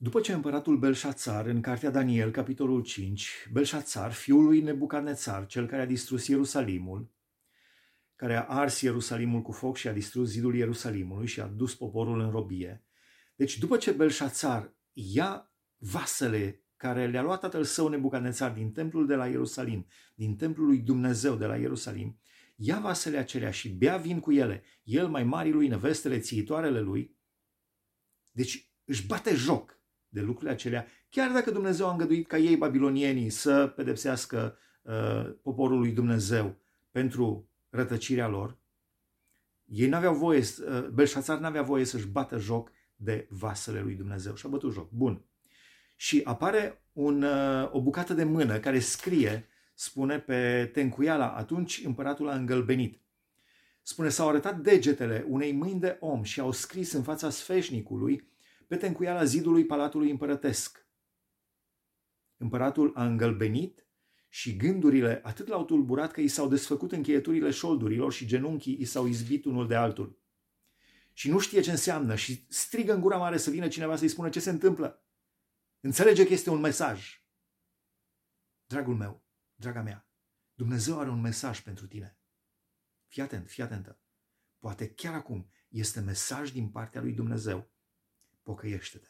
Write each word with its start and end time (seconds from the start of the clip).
După 0.00 0.20
ce 0.20 0.32
împăratul 0.32 0.78
Belșațar, 0.78 1.46
în 1.46 1.60
cartea 1.60 1.90
Daniel, 1.90 2.30
capitolul 2.30 2.82
5, 2.82 3.48
Belșațar, 3.52 4.12
fiul 4.12 4.44
lui 4.44 4.60
Nebucadnețar, 4.60 5.46
cel 5.46 5.66
care 5.66 5.82
a 5.82 5.86
distrus 5.86 6.26
Ierusalimul, 6.26 7.10
care 8.16 8.36
a 8.36 8.42
ars 8.42 8.80
Ierusalimul 8.80 9.42
cu 9.42 9.52
foc 9.52 9.76
și 9.76 9.88
a 9.88 9.92
distrus 9.92 10.28
zidul 10.28 10.54
Ierusalimului 10.54 11.26
și 11.26 11.40
a 11.40 11.46
dus 11.46 11.74
poporul 11.74 12.20
în 12.20 12.30
robie. 12.30 12.84
Deci 13.36 13.58
după 13.58 13.76
ce 13.76 13.90
Belșațar 13.90 14.74
ia 14.92 15.52
vasele 15.76 16.62
care 16.76 17.06
le-a 17.06 17.22
luat 17.22 17.40
tatăl 17.40 17.64
său 17.64 17.88
Nebucadnețar 17.88 18.52
din 18.52 18.72
templul 18.72 19.06
de 19.06 19.14
la 19.14 19.26
Ierusalim, 19.26 19.86
din 20.14 20.36
templul 20.36 20.66
lui 20.66 20.78
Dumnezeu 20.78 21.36
de 21.36 21.46
la 21.46 21.56
Ierusalim, 21.56 22.20
ia 22.56 22.78
vasele 22.78 23.16
acelea 23.16 23.50
și 23.50 23.68
bea 23.68 23.96
vin 23.96 24.20
cu 24.20 24.32
ele, 24.32 24.62
el 24.82 25.08
mai 25.08 25.24
mari 25.24 25.50
lui, 25.50 25.68
nevestele, 25.68 26.18
țiitoarele 26.18 26.80
lui, 26.80 27.16
deci 28.30 28.72
își 28.84 29.06
bate 29.06 29.34
joc 29.34 29.77
de 30.08 30.20
lucrurile 30.20 30.52
acelea, 30.52 30.86
chiar 31.08 31.30
dacă 31.30 31.50
Dumnezeu 31.50 31.86
a 31.88 31.90
îngăduit 31.90 32.26
ca 32.26 32.38
ei, 32.38 32.56
babilonienii, 32.56 33.30
să 33.30 33.66
pedepsească 33.66 34.58
uh, 34.82 35.34
poporul 35.42 35.78
lui 35.78 35.92
Dumnezeu 35.92 36.56
pentru 36.90 37.48
rătăcirea 37.70 38.28
lor, 38.28 38.58
ei 39.64 39.88
n-aveau 39.88 40.14
voie, 40.14 40.38
uh, 40.38 40.86
Belșațar 40.92 41.38
n-avea 41.38 41.62
voie 41.62 41.84
să-și 41.84 42.06
bată 42.06 42.38
joc 42.38 42.70
de 42.96 43.26
vasele 43.30 43.80
lui 43.80 43.94
Dumnezeu 43.94 44.34
și 44.34 44.46
a 44.46 44.48
bătut 44.48 44.72
joc. 44.72 44.90
Bun. 44.90 45.24
Și 45.96 46.20
apare 46.24 46.82
un, 46.92 47.22
uh, 47.22 47.68
o 47.72 47.82
bucată 47.82 48.14
de 48.14 48.24
mână 48.24 48.58
care 48.58 48.78
scrie, 48.78 49.48
spune 49.74 50.18
pe 50.18 50.70
tencuiala, 50.72 51.28
atunci 51.28 51.82
împăratul 51.84 52.28
a 52.28 52.34
îngălbenit. 52.34 53.00
Spune, 53.82 54.08
s-au 54.08 54.28
arătat 54.28 54.58
degetele 54.58 55.24
unei 55.28 55.52
mâini 55.52 55.80
de 55.80 55.96
om 56.00 56.22
și 56.22 56.40
au 56.40 56.52
scris 56.52 56.92
în 56.92 57.02
fața 57.02 57.30
sfeșnicului 57.30 58.28
pe 58.68 58.76
tencuiala 58.76 59.24
zidului 59.24 59.66
palatului 59.66 60.10
împărătesc. 60.10 60.86
Împăratul 62.36 62.92
a 62.94 63.04
îngălbenit 63.04 63.86
și 64.28 64.56
gândurile 64.56 65.20
atât 65.22 65.46
l-au 65.46 65.64
tulburat 65.64 66.12
că 66.12 66.20
i 66.20 66.28
s-au 66.28 66.48
desfăcut 66.48 66.92
încheieturile 66.92 67.50
șoldurilor 67.50 68.12
și 68.12 68.26
genunchii 68.26 68.80
i 68.80 68.84
s-au 68.84 69.06
izbit 69.06 69.44
unul 69.44 69.66
de 69.66 69.74
altul. 69.74 70.22
Și 71.12 71.30
nu 71.30 71.38
știe 71.38 71.60
ce 71.60 71.70
înseamnă 71.70 72.14
și 72.14 72.46
strigă 72.48 72.94
în 72.94 73.00
gura 73.00 73.16
mare 73.16 73.36
să 73.36 73.50
vină 73.50 73.68
cineva 73.68 73.96
să-i 73.96 74.08
spună 74.08 74.28
ce 74.28 74.40
se 74.40 74.50
întâmplă. 74.50 75.04
Înțelege 75.80 76.26
că 76.26 76.32
este 76.32 76.50
un 76.50 76.60
mesaj. 76.60 77.22
Dragul 78.66 78.96
meu, 78.96 79.24
draga 79.54 79.82
mea, 79.82 80.08
Dumnezeu 80.54 80.98
are 80.98 81.10
un 81.10 81.20
mesaj 81.20 81.60
pentru 81.60 81.86
tine. 81.86 82.18
Fii 83.06 83.22
atent, 83.22 83.48
fii 83.48 83.62
atentă. 83.62 84.00
Poate 84.58 84.90
chiar 84.90 85.14
acum 85.14 85.50
este 85.68 86.00
mesaj 86.00 86.50
din 86.50 86.68
partea 86.68 87.00
lui 87.00 87.12
Dumnezeu 87.12 87.70
pocăiește-te. 88.48 89.08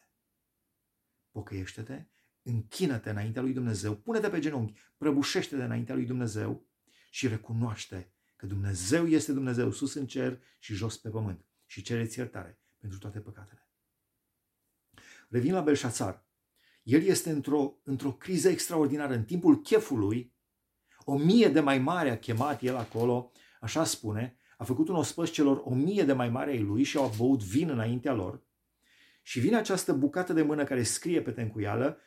Pocăiește-te, 1.31 2.05
închină-te 2.43 3.11
înaintea 3.11 3.43
lui 3.43 3.53
Dumnezeu, 3.53 3.97
pune-te 3.97 4.29
pe 4.29 4.39
genunchi, 4.39 4.81
prăbușește-te 4.97 5.63
înaintea 5.63 5.95
lui 5.95 6.07
Dumnezeu 6.07 6.67
și 7.11 7.29
recunoaște 7.29 8.13
că 8.37 8.47
Dumnezeu 8.47 9.07
este 9.07 9.33
Dumnezeu 9.33 9.71
sus 9.71 9.95
în 9.95 10.07
cer 10.07 10.41
și 10.59 10.75
jos 10.75 10.99
pe 10.99 11.09
pământ 11.09 11.45
și 11.67 11.83
cereți 11.83 12.19
iertare 12.19 12.61
pentru 12.79 12.99
toate 12.99 13.21
păcatele. 13.21 13.69
Revin 15.29 15.53
la 15.53 15.61
Belșațar. 15.61 16.27
El 16.83 17.03
este 17.03 17.31
într-o, 17.31 17.81
într-o 17.83 18.13
criză 18.13 18.49
extraordinară. 18.49 19.15
În 19.15 19.25
timpul 19.25 19.61
chefului, 19.61 20.35
o 21.05 21.19
mie 21.19 21.49
de 21.49 21.61
mai 21.61 21.79
mare 21.79 22.11
a 22.11 22.19
chemat 22.19 22.63
el 22.63 22.77
acolo, 22.77 23.33
așa 23.61 23.85
spune, 23.85 24.37
a 24.57 24.65
făcut 24.65 24.89
un 24.89 24.95
ospăș 24.95 25.31
celor 25.31 25.61
o 25.65 25.75
mie 25.75 26.05
de 26.05 26.13
mai 26.13 26.29
mare 26.29 26.51
ai 26.51 26.63
lui 26.63 26.83
și 26.83 26.97
au 26.97 27.15
băut 27.17 27.43
vin 27.43 27.69
înaintea 27.69 28.13
lor 28.13 28.47
și 29.29 29.41
vine 29.41 29.57
această 29.57 29.93
bucată 29.93 30.33
de 30.33 30.43
mână 30.43 30.65
care 30.65 30.83
scrie 30.83 31.23
pe 31.23 31.31
tencuială, 31.31 32.01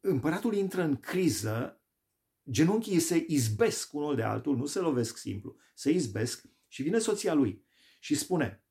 împăratul 0.00 0.54
intră 0.54 0.82
în 0.82 0.96
criză, 0.96 1.82
genunchii 2.50 3.00
se 3.00 3.24
izbesc 3.28 3.94
unul 3.94 4.16
de 4.16 4.22
altul, 4.22 4.56
nu 4.56 4.66
se 4.66 4.78
lovesc 4.78 5.16
simplu, 5.16 5.56
se 5.74 5.90
izbesc 5.90 6.44
și 6.68 6.82
vine 6.82 6.98
soția 6.98 7.34
lui 7.34 7.66
și 8.00 8.14
spune 8.14 8.64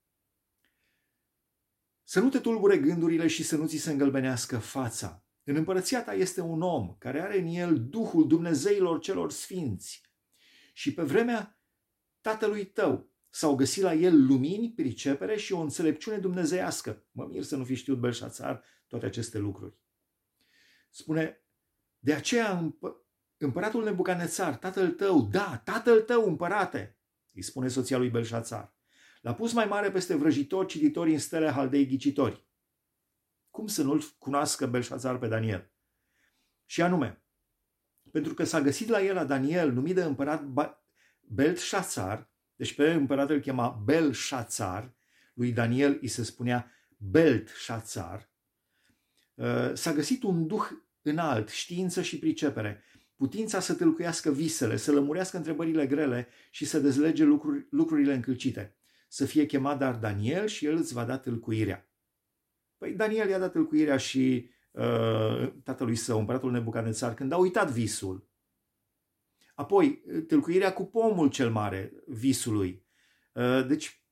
să 2.03 2.19
nu 2.19 2.29
te 2.29 2.39
tulbure 2.39 2.78
gândurile 2.78 3.28
și 3.28 3.44
să 3.44 3.57
nu 3.57 3.67
ți 3.67 3.78
se 3.78 3.91
îngălbenească 3.91 4.57
fața. 4.57 5.25
În 5.44 5.55
împărăția 5.55 6.03
ta 6.03 6.13
este 6.13 6.41
un 6.41 6.61
om 6.61 6.95
care 6.97 7.22
are 7.22 7.39
în 7.39 7.47
el 7.47 7.88
Duhul 7.89 8.28
Dumnezeilor 8.28 9.00
celor 9.00 9.31
sfinți 9.31 10.01
și 10.73 10.94
pe 10.94 11.03
vremea 11.03 11.59
tatălui 12.22 12.66
tău 12.66 13.15
S-au 13.35 13.56
găsit 13.56 13.84
la 13.84 13.94
el 13.94 14.25
lumini, 14.25 14.72
pricepere 14.72 15.38
și 15.38 15.53
o 15.53 15.59
înțelepciune 15.59 16.18
dumnezeiască. 16.18 17.06
Mă 17.12 17.25
mir 17.25 17.44
să 17.44 17.56
nu 17.56 17.63
fi 17.63 17.75
știut 17.75 18.00
Belșațar 18.00 18.63
toate 18.88 19.06
aceste 19.06 19.38
lucruri. 19.38 19.78
Spune, 20.90 21.44
de 22.00 22.13
aceea 22.13 22.75
împăratul 23.38 23.84
Nebucanețar, 23.84 24.57
tatăl 24.57 24.91
tău, 24.91 25.22
da, 25.22 25.57
tatăl 25.57 26.01
tău, 26.01 26.28
împărate, 26.28 27.00
îi 27.31 27.41
spune 27.41 27.68
soția 27.68 27.97
lui 27.97 28.09
Belșațar, 28.09 28.75
l-a 29.22 29.34
pus 29.34 29.53
mai 29.53 29.66
mare 29.66 29.91
peste 29.91 30.16
vrăjitori, 30.16 30.67
cititori 30.67 31.12
în 31.12 31.19
stele 31.19 31.50
haldei 31.50 31.88
ghicitori. 31.88 32.47
Cum 33.50 33.67
să 33.67 33.84
nu-l 33.84 34.02
cunoască 34.17 34.67
Belșațar 34.67 35.17
pe 35.17 35.28
Daniel? 35.28 35.72
Și 36.66 36.81
anume, 36.81 37.23
pentru 38.12 38.34
că 38.34 38.44
s-a 38.44 38.62
găsit 38.62 38.88
la 38.88 39.02
el 39.02 39.16
la 39.16 39.25
Daniel, 39.25 39.72
numit 39.72 39.96
de 39.96 40.03
împărat 40.03 40.44
Belșațar, 41.19 42.34
deci 42.55 42.75
pe 42.75 42.91
împărat 42.91 43.29
îl 43.29 43.39
chema 43.39 43.81
Belshazzar, 43.85 44.93
lui 45.33 45.51
Daniel 45.51 45.97
îi 46.01 46.07
se 46.07 46.23
spunea 46.23 46.71
Beltșațar. 46.97 48.29
Uh, 49.33 49.71
s-a 49.73 49.93
găsit 49.93 50.23
un 50.23 50.47
duh 50.47 50.66
înalt, 51.01 51.49
știință 51.49 52.01
și 52.01 52.19
pricepere, 52.19 52.83
putința 53.16 53.59
să 53.59 53.73
tâlcuiască 53.73 54.31
visele, 54.31 54.75
să 54.75 54.91
lămurească 54.91 55.38
întrebările 55.38 55.88
grele 55.88 56.27
și 56.51 56.66
să 56.66 56.79
dezlege 56.79 57.23
lucruri, 57.23 57.67
lucrurile 57.69 58.13
încălcite. 58.13 58.75
Să 59.07 59.25
fie 59.25 59.45
chemat 59.45 59.77
dar 59.77 59.95
Daniel 59.95 60.47
și 60.47 60.66
el 60.66 60.75
îți 60.75 60.93
va 60.93 61.05
da 61.05 61.17
tâlcuirea. 61.17 61.89
Păi 62.77 62.93
Daniel 62.93 63.29
i-a 63.29 63.39
dat 63.39 63.51
tâlcuirea 63.51 63.97
și 63.97 64.49
uh, 64.72 65.53
tatălui 65.63 65.95
său, 65.95 66.19
împăratul 66.19 66.51
Nebucanețar, 66.51 67.13
când 67.13 67.31
a 67.31 67.37
uitat 67.37 67.72
visul. 67.72 68.27
Apoi, 69.55 70.03
tâlcuirea 70.27 70.73
cu 70.73 70.85
pomul 70.85 71.29
cel 71.29 71.51
mare, 71.51 71.93
visului. 72.07 72.85
Uh, 73.33 73.66
deci, 73.67 74.05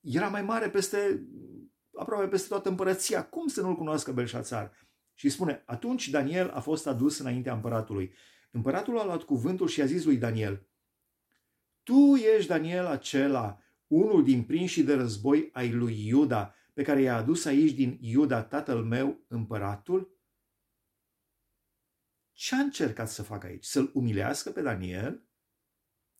era 0.00 0.28
mai 0.28 0.42
mare 0.42 0.70
peste, 0.70 1.26
aproape 1.98 2.26
peste 2.26 2.48
toată 2.48 2.68
împărăția. 2.68 3.28
Cum 3.28 3.46
să 3.46 3.60
nu-l 3.60 3.74
cunoască 3.74 4.12
Belșațar? 4.12 4.72
Și 5.14 5.28
spune, 5.28 5.62
atunci 5.66 6.08
Daniel 6.08 6.50
a 6.50 6.60
fost 6.60 6.86
adus 6.86 7.18
înaintea 7.18 7.54
împăratului. 7.54 8.14
Împăratul 8.50 8.98
a 8.98 9.04
luat 9.04 9.22
cuvântul 9.22 9.68
și 9.68 9.80
a 9.80 9.84
zis 9.84 10.04
lui 10.04 10.16
Daniel, 10.16 10.66
Tu 11.82 12.14
ești 12.36 12.48
Daniel 12.48 12.86
acela, 12.86 13.58
unul 13.86 14.24
din 14.24 14.42
prinșii 14.42 14.82
de 14.82 14.94
război 14.94 15.48
ai 15.52 15.72
lui 15.72 16.06
Iuda, 16.06 16.54
pe 16.74 16.82
care 16.82 17.00
i-a 17.00 17.16
adus 17.16 17.44
aici 17.44 17.72
din 17.72 17.98
Iuda 18.00 18.42
tatăl 18.42 18.82
meu, 18.82 19.24
împăratul? 19.28 20.16
Ce 22.42 22.54
a 22.54 22.58
încercat 22.58 23.10
să 23.10 23.22
facă 23.22 23.46
aici? 23.46 23.64
Să-l 23.64 23.90
umilească 23.94 24.50
pe 24.50 24.62
Daniel? 24.62 25.26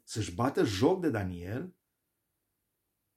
Să-și 0.03 0.35
bată 0.35 0.65
joc 0.65 1.01
de 1.01 1.11
Daniel? 1.11 1.77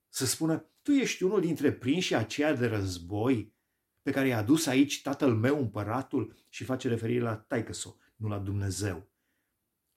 Să 0.09 0.25
spună, 0.25 0.71
tu 0.81 0.91
ești 0.91 1.23
unul 1.23 1.41
dintre 1.41 1.73
prinși 1.73 2.15
aceia 2.15 2.53
de 2.53 2.65
război 2.67 3.55
pe 4.01 4.11
care 4.11 4.27
i-a 4.27 4.37
adus 4.37 4.65
aici 4.65 5.01
tatăl 5.01 5.35
meu, 5.35 5.59
împăratul, 5.59 6.35
și 6.49 6.63
face 6.63 6.87
referire 6.87 7.21
la 7.21 7.37
taicăso, 7.37 7.97
nu 8.15 8.27
la 8.27 8.39
Dumnezeu. 8.39 9.11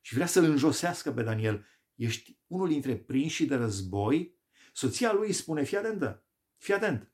Și 0.01 0.15
vrea 0.15 0.27
să-l 0.27 0.45
înjosească 0.45 1.13
pe 1.13 1.23
Daniel. 1.23 1.67
Ești 1.95 2.41
unul 2.47 2.69
dintre 2.69 2.97
prinși 2.97 3.47
de 3.47 3.55
război? 3.55 4.39
Soția 4.73 5.13
lui 5.13 5.33
spune, 5.33 5.63
fii 5.63 5.77
atentă, 5.77 6.27
fii 6.57 6.75
atent. 6.75 7.13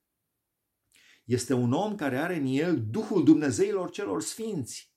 Este 1.25 1.53
un 1.53 1.72
om 1.72 1.94
care 1.94 2.19
are 2.19 2.37
în 2.37 2.47
el 2.47 2.87
Duhul 2.87 3.25
Dumnezeilor 3.25 3.90
celor 3.90 4.23
sfinți. 4.23 4.94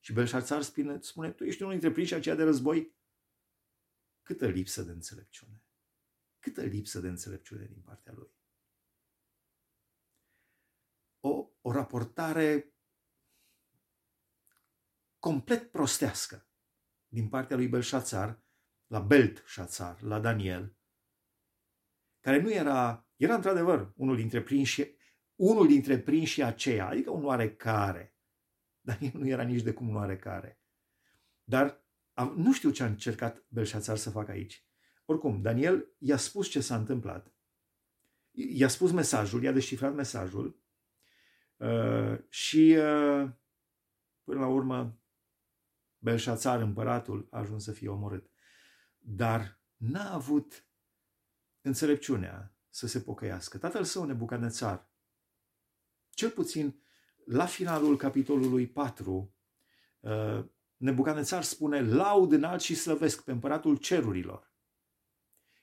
Și 0.00 0.12
Belșațar 0.12 0.62
spune, 0.62 1.00
spune, 1.00 1.32
tu 1.32 1.44
ești 1.44 1.62
unul 1.62 1.72
dintre 1.72 1.92
prinși 1.92 2.14
aceia 2.14 2.34
de 2.34 2.42
război. 2.42 2.94
Câtă 4.22 4.46
lipsă 4.46 4.82
de 4.82 4.90
înțelepciune. 4.90 5.62
Câtă 6.38 6.62
lipsă 6.62 7.00
de 7.00 7.08
înțelepciune 7.08 7.66
din 7.66 7.80
partea 7.80 8.12
lui. 8.12 8.30
O, 11.20 11.50
o 11.60 11.72
raportare 11.72 12.74
complet 15.18 15.70
prostească 15.70 16.48
din 17.06 17.28
partea 17.28 17.56
lui 17.56 17.68
Belșațar 17.68 18.42
la 18.86 19.00
Beltșațar, 19.00 20.02
la 20.02 20.20
Daniel, 20.20 20.76
care 22.20 22.40
nu 22.40 22.52
era, 22.52 23.08
era 23.16 23.34
într-adevăr 23.34 23.92
unul 23.96 24.16
dintre 24.16 24.42
prinși, 24.42 24.94
unul 25.34 25.66
dintre 25.66 25.98
prinșii 25.98 26.42
aceia, 26.42 26.86
adică 26.86 27.10
un 27.10 27.24
oarecare, 27.24 28.16
Daniel 28.90 29.20
nu 29.20 29.28
era 29.28 29.42
nici 29.42 29.62
de 29.62 29.72
cum 29.72 29.94
oarecare. 29.94 30.60
Dar 31.44 31.84
nu 32.36 32.52
știu 32.52 32.70
ce 32.70 32.82
a 32.82 32.86
încercat 32.86 33.44
Belșațar 33.48 33.96
să 33.96 34.10
facă 34.10 34.30
aici. 34.30 34.64
Oricum, 35.04 35.42
Daniel 35.42 35.88
i-a 35.98 36.16
spus 36.16 36.48
ce 36.48 36.60
s-a 36.60 36.76
întâmplat. 36.76 37.32
I-a 38.30 38.68
spus 38.68 38.92
mesajul, 38.92 39.42
i-a 39.42 39.52
descifrat 39.52 39.94
mesajul 39.94 40.60
Uh, 41.60 42.18
și 42.28 42.76
uh, 42.78 43.30
până 44.24 44.40
la 44.40 44.46
urmă 44.46 45.00
Belșațar, 45.98 46.60
împăratul, 46.60 47.28
a 47.30 47.38
ajuns 47.38 47.64
să 47.64 47.72
fie 47.72 47.88
omorât. 47.88 48.30
Dar 48.98 49.60
n-a 49.76 50.12
avut 50.12 50.66
înțelepciunea 51.60 52.54
să 52.68 52.86
se 52.86 53.00
pocăiască. 53.00 53.58
Tatăl 53.58 53.84
său, 53.84 54.04
Nebucanețar, 54.04 54.90
cel 56.10 56.30
puțin 56.30 56.82
la 57.24 57.46
finalul 57.46 57.96
capitolului 57.96 58.66
4, 58.66 59.34
uh, 60.00 60.44
Nebucanețar 60.76 61.42
spune, 61.42 61.80
laud 61.80 62.32
înalt 62.32 62.60
și 62.60 62.74
slăvesc 62.74 63.24
pe 63.24 63.30
împăratul 63.30 63.76
cerurilor, 63.76 64.52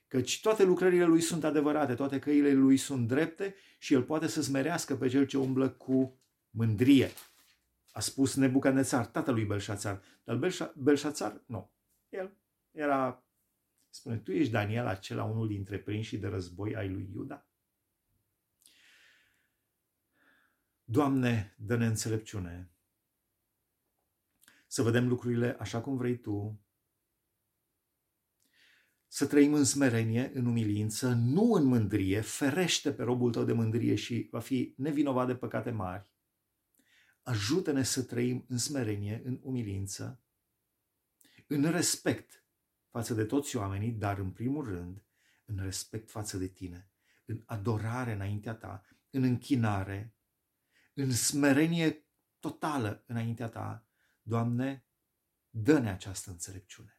căci 0.08 0.40
toate 0.40 0.64
lucrările 0.64 1.04
lui 1.04 1.20
sunt 1.20 1.44
adevărate, 1.44 1.94
toate 1.94 2.18
căile 2.18 2.52
lui 2.52 2.76
sunt 2.76 3.08
drepte 3.08 3.54
și 3.78 3.94
el 3.94 4.02
poate 4.02 4.26
să 4.26 4.42
smerească 4.42 4.96
pe 4.96 5.08
cel 5.08 5.26
ce 5.26 5.38
umblă 5.38 5.68
cu 5.68 6.20
mândrie. 6.50 7.10
A 7.92 8.00
spus 8.00 8.34
Nebucanețar, 8.34 9.06
tatălui 9.06 9.44
Belșațar, 9.44 10.02
dar 10.24 10.36
Belșa, 10.36 10.72
Belșațar, 10.76 11.42
nu. 11.46 11.70
El 12.08 12.36
era, 12.70 13.24
spune, 13.90 14.16
tu 14.16 14.32
ești 14.32 14.52
Daniel 14.52 14.86
acela 14.86 15.24
unul 15.24 15.48
dintre 15.48 15.78
prinșii 15.78 16.18
de 16.18 16.26
război 16.26 16.76
ai 16.76 16.88
lui 16.88 17.10
Iuda? 17.14 17.47
Doamne, 20.90 21.54
dă-ne 21.58 21.86
înțelepciune. 21.86 22.70
Să 24.66 24.82
vedem 24.82 25.08
lucrurile 25.08 25.56
așa 25.58 25.80
cum 25.80 25.96
vrei 25.96 26.18
Tu, 26.18 26.60
să 29.06 29.26
trăim 29.26 29.54
în 29.54 29.64
smerenie, 29.64 30.30
în 30.34 30.46
umilință, 30.46 31.12
nu 31.12 31.52
în 31.52 31.64
mândrie, 31.64 32.20
ferește 32.20 32.92
pe 32.92 33.02
robul 33.02 33.32
Tău 33.32 33.44
de 33.44 33.52
mândrie 33.52 33.94
și 33.94 34.28
va 34.30 34.40
fi 34.40 34.74
nevinovat 34.76 35.26
de 35.26 35.36
păcate 35.36 35.70
mari. 35.70 36.10
Ajută-ne 37.22 37.82
să 37.82 38.02
trăim 38.02 38.44
în 38.48 38.58
smerenie, 38.58 39.22
în 39.24 39.40
umilință, 39.42 40.20
în 41.46 41.70
respect 41.70 42.44
față 42.90 43.14
de 43.14 43.24
toți 43.24 43.56
oamenii, 43.56 43.92
dar 43.92 44.18
în 44.18 44.30
primul 44.30 44.64
rând 44.64 45.02
în 45.44 45.58
respect 45.62 46.10
față 46.10 46.36
de 46.36 46.46
Tine, 46.46 46.90
în 47.24 47.42
adorare 47.44 48.12
înaintea 48.12 48.54
Ta, 48.54 48.84
în 49.10 49.22
închinare, 49.22 50.12
în 50.98 51.12
smerenie 51.12 52.06
totală 52.38 53.04
înaintea 53.06 53.48
Ta, 53.48 53.86
Doamne, 54.22 54.86
dă-ne 55.50 55.90
această 55.90 56.30
înțelepciune. 56.30 56.97